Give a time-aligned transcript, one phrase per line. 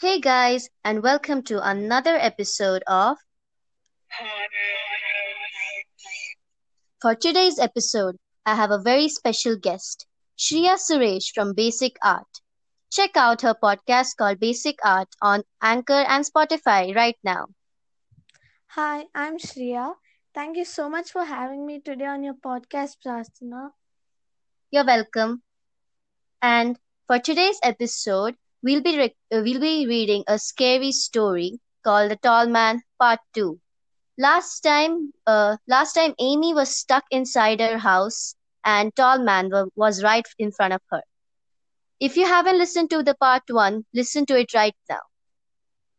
[0.00, 3.16] Hey guys, and welcome to another episode of.
[7.02, 8.16] For today's episode,
[8.46, 10.06] I have a very special guest,
[10.38, 12.28] Shriya Suresh from Basic Art.
[12.92, 17.46] Check out her podcast called Basic Art on Anchor and Spotify right now.
[18.78, 19.94] Hi, I'm Shriya.
[20.32, 23.70] Thank you so much for having me today on your podcast, Prasthana.
[24.70, 25.42] You're welcome.
[26.40, 32.16] And for today's episode, we'll be uh, we'll be reading a scary story called The
[32.16, 33.60] Tall Man Part 2.
[34.18, 39.66] Last time uh, last time Amy was stuck inside her house and Tall Man wa-
[39.76, 41.02] was right in front of her.
[42.00, 45.00] If you haven't listened to the part 1, listen to it right now.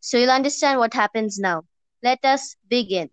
[0.01, 1.63] So you'll understand what happens now.
[2.03, 3.09] Let us begin.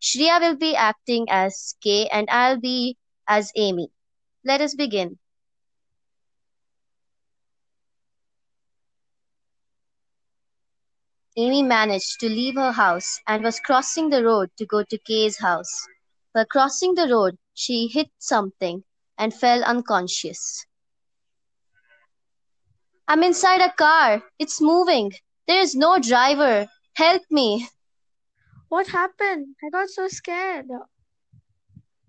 [0.00, 2.96] Shriya will be acting as Kay and I'll be
[3.28, 3.90] as Amy.
[4.44, 5.18] Let us begin.
[11.36, 15.38] Amy managed to leave her house and was crossing the road to go to Kay's
[15.38, 15.86] house.
[16.32, 18.82] While crossing the road, she hit something
[19.16, 20.66] and fell unconscious.
[23.06, 24.22] I'm inside a car.
[24.38, 25.12] It's moving.
[25.46, 26.68] There is no driver.
[26.94, 27.68] Help me.
[28.68, 29.54] What happened?
[29.64, 30.66] I got so scared.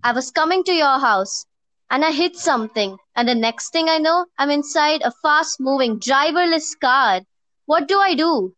[0.03, 1.45] I was coming to your house
[1.91, 5.99] and I hit something, and the next thing I know, I'm inside a fast moving,
[5.99, 7.21] driverless car.
[7.65, 8.55] What do I do?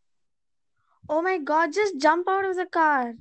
[1.09, 3.15] Oh my god, just jump out of the car.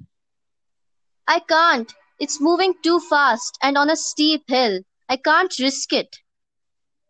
[1.27, 1.93] I can't.
[2.19, 4.81] It's moving too fast and on a steep hill.
[5.09, 6.19] I can't risk it.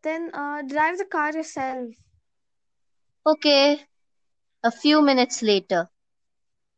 [0.03, 1.95] Then uh, drive the car yourself.
[3.27, 3.87] Okay.
[4.63, 5.91] A few minutes later.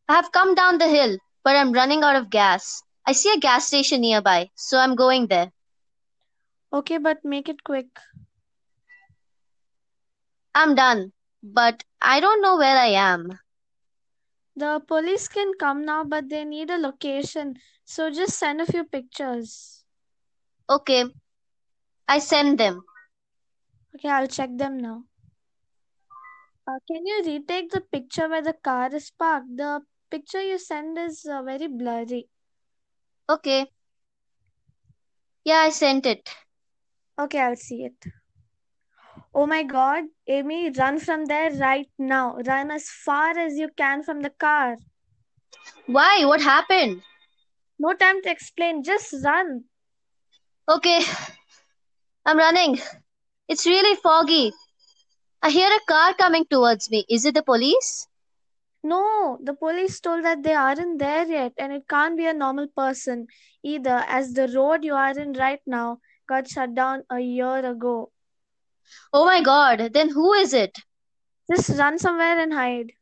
[0.08, 2.82] I have come down the hill, but I'm running out of gas.
[3.06, 5.52] I see a gas station nearby, so I'm going there.
[6.72, 7.86] Okay, but make it quick.
[10.54, 11.12] I'm done,
[11.42, 13.38] but I don't know where I am.
[14.56, 17.58] The police can come now, but they need a location.
[17.84, 19.84] So just send a few pictures.
[20.68, 21.04] Okay.
[22.08, 22.84] I send them.
[23.94, 25.04] Okay, I'll check them now.
[26.66, 29.56] Uh, can you retake the picture where the car is parked?
[29.56, 32.28] The picture you send is uh, very blurry.
[33.28, 33.70] Okay.
[35.44, 36.28] Yeah, I sent it.
[37.18, 38.04] Okay, I'll see it.
[39.34, 42.36] Oh my god, Amy, run from there right now.
[42.46, 44.76] Run as far as you can from the car.
[45.86, 46.24] Why?
[46.24, 47.02] What happened?
[47.78, 49.64] No time to explain, just run.
[50.68, 51.02] Okay.
[52.26, 52.80] I'm running.
[53.48, 54.52] It's really foggy.
[55.42, 57.04] I hear a car coming towards me.
[57.08, 58.06] Is it the police?
[58.82, 62.68] No, the police told that they aren't there yet, and it can't be a normal
[62.68, 63.26] person
[63.62, 68.10] either, as the road you are in right now got shut down a year ago.
[69.12, 70.78] Oh my god, then who is it?
[71.50, 72.92] Just run somewhere and hide.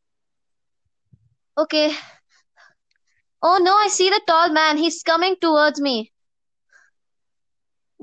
[1.56, 1.94] Okay.
[3.42, 4.78] Oh no, I see the tall man.
[4.78, 6.12] He's coming towards me.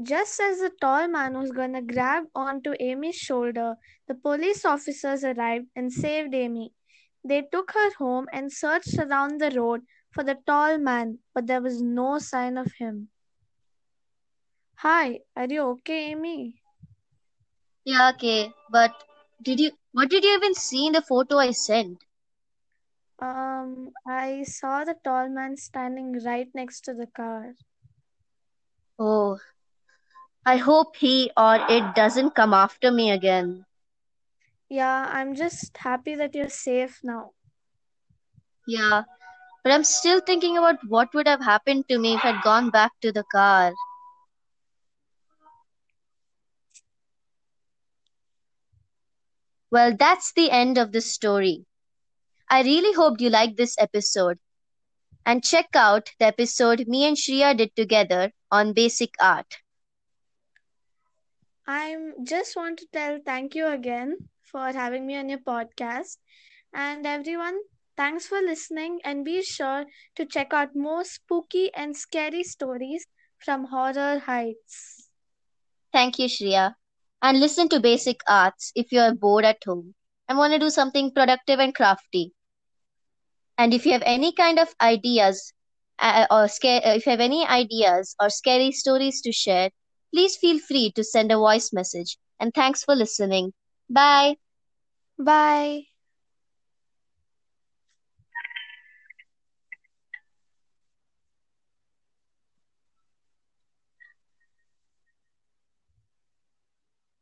[0.01, 3.75] Just as the tall man was gonna grab onto Amy's shoulder,
[4.07, 6.73] the police officers arrived and saved Amy.
[7.23, 9.81] They took her home and searched around the road
[10.11, 13.09] for the tall man, but there was no sign of him.
[14.75, 16.61] Hi, are you okay, Amy?
[17.83, 18.53] Yeah, okay.
[18.69, 18.93] But
[19.41, 22.03] did you what did you even see in the photo I sent?
[23.19, 27.55] Um, I saw the tall man standing right next to the car.
[28.99, 29.39] Oh.
[30.45, 33.65] I hope he or it doesn't come after me again.
[34.69, 37.33] Yeah, I'm just happy that you're safe now.
[38.67, 39.03] Yeah.
[39.63, 42.91] But I'm still thinking about what would have happened to me if I'd gone back
[43.01, 43.73] to the car.
[49.71, 51.65] Well, that's the end of the story.
[52.49, 54.39] I really hoped you liked this episode.
[55.25, 59.57] And check out the episode me and Shriya did together on basic art.
[61.67, 66.17] I just want to tell thank you again for having me on your podcast.
[66.73, 67.59] And everyone,
[67.95, 73.07] thanks for listening and be sure to check out more spooky and scary stories
[73.37, 75.09] from Horror Heights.
[75.91, 76.75] Thank you, Shriya.
[77.21, 79.95] And listen to basic arts if you are bored at home
[80.27, 82.33] and want to do something productive and crafty.
[83.57, 85.53] And if you have any kind of ideas
[85.99, 89.69] uh, or scare, uh, if you have any ideas or scary stories to share,
[90.13, 92.17] please feel free to send a voice message.
[92.39, 93.53] And thanks for listening.
[93.89, 94.37] Bye.
[95.17, 95.88] Bye.